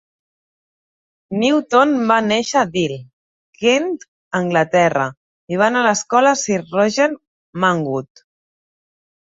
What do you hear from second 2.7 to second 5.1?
Deal, Kent, Anglaterra